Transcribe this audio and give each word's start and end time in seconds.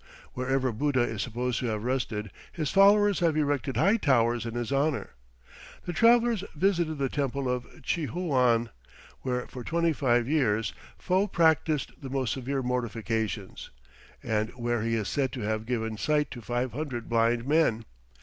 Wherever 0.33 0.71
Buddha 0.71 1.03
is 1.03 1.21
supposed 1.21 1.59
to 1.59 1.67
have 1.67 1.83
rested, 1.83 2.31
his 2.51 2.71
followers 2.71 3.19
have 3.19 3.37
erected 3.37 3.77
high 3.77 3.97
towers 3.97 4.47
in 4.47 4.55
his 4.55 4.73
honour. 4.73 5.11
The 5.85 5.93
travellers 5.93 6.43
visited 6.55 6.97
the 6.97 7.07
temple 7.07 7.47
of 7.47 7.65
Tchihouan, 7.83 8.71
where 9.19 9.45
for 9.45 9.63
twenty 9.63 9.93
five 9.93 10.27
years 10.27 10.73
Fo 10.97 11.27
practised 11.27 11.91
the 12.01 12.09
most 12.09 12.33
severe 12.33 12.63
mortifications, 12.63 13.69
and 14.23 14.49
where 14.55 14.81
he 14.81 14.95
is 14.95 15.07
said 15.07 15.31
to 15.33 15.41
have 15.41 15.67
given 15.67 15.97
sight 15.97 16.31
to 16.31 16.41
five 16.41 16.73
hundred 16.73 17.07
blind 17.07 17.45
men. 17.47 17.85